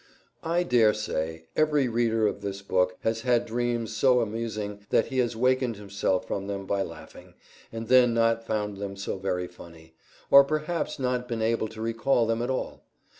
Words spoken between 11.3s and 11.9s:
able to